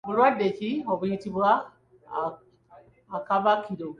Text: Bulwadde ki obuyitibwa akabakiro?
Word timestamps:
Bulwadde 0.07 0.45
ki 0.57 0.71
obuyitibwa 0.93 1.49
akabakiro? 3.17 3.87